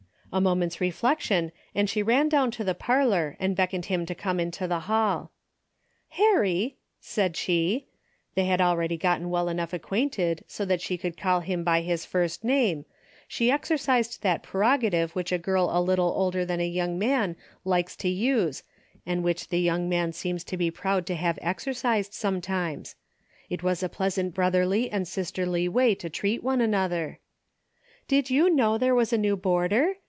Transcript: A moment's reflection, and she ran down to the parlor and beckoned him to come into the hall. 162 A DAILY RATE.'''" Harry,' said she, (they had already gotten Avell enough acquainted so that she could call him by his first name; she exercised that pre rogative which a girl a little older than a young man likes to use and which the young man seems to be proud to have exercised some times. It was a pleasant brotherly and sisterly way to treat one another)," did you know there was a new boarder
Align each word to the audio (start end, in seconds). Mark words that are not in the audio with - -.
A 0.33 0.39
moment's 0.39 0.79
reflection, 0.79 1.51
and 1.75 1.89
she 1.89 2.01
ran 2.01 2.29
down 2.29 2.51
to 2.51 2.63
the 2.63 2.73
parlor 2.73 3.35
and 3.37 3.53
beckoned 3.53 3.87
him 3.87 4.05
to 4.05 4.15
come 4.15 4.39
into 4.39 4.65
the 4.65 4.79
hall. 4.87 5.33
162 6.15 6.21
A 6.21 6.23
DAILY 6.23 6.29
RATE.'''" 6.29 6.39
Harry,' 6.55 6.77
said 7.01 7.35
she, 7.35 7.87
(they 8.35 8.45
had 8.45 8.61
already 8.61 8.95
gotten 8.95 9.27
Avell 9.27 9.51
enough 9.51 9.73
acquainted 9.73 10.45
so 10.47 10.63
that 10.63 10.79
she 10.79 10.97
could 10.97 11.17
call 11.17 11.41
him 11.41 11.65
by 11.65 11.81
his 11.81 12.05
first 12.05 12.45
name; 12.45 12.85
she 13.27 13.51
exercised 13.51 14.21
that 14.21 14.41
pre 14.41 14.61
rogative 14.61 15.11
which 15.15 15.33
a 15.33 15.37
girl 15.37 15.67
a 15.69 15.81
little 15.81 16.13
older 16.15 16.45
than 16.45 16.61
a 16.61 16.65
young 16.65 16.97
man 16.97 17.35
likes 17.65 17.97
to 17.97 18.07
use 18.07 18.63
and 19.05 19.25
which 19.25 19.49
the 19.49 19.59
young 19.59 19.89
man 19.89 20.13
seems 20.13 20.45
to 20.45 20.55
be 20.55 20.71
proud 20.71 21.05
to 21.07 21.15
have 21.15 21.37
exercised 21.41 22.13
some 22.13 22.39
times. 22.39 22.95
It 23.49 23.63
was 23.63 23.83
a 23.83 23.89
pleasant 23.89 24.33
brotherly 24.33 24.89
and 24.89 25.05
sisterly 25.05 25.67
way 25.67 25.93
to 25.95 26.09
treat 26.09 26.41
one 26.41 26.61
another)," 26.61 27.19
did 28.07 28.29
you 28.29 28.49
know 28.49 28.77
there 28.77 28.95
was 28.95 29.11
a 29.11 29.17
new 29.17 29.35
boarder 29.35 29.95